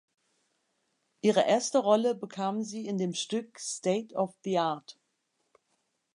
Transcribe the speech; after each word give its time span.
Ihre 1.21 1.41
erste 1.45 1.77
Rolle 1.77 2.15
bekam 2.15 2.63
sie 2.63 2.87
in 2.87 2.97
dem 2.97 3.13
Stück 3.13 3.59
"State 3.59 4.15
of 4.15 4.33
the 4.43 4.57
Art". 4.57 4.97